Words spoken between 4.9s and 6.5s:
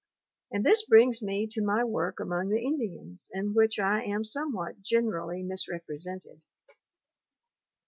erally misrepresented.